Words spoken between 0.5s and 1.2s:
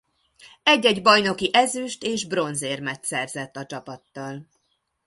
Egy-egy